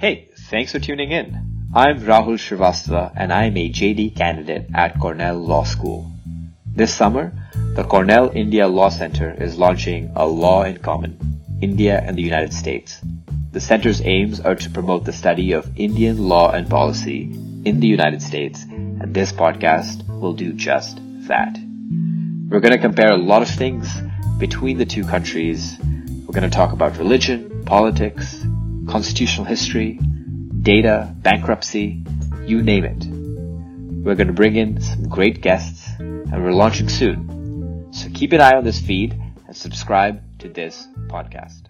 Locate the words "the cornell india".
7.74-8.68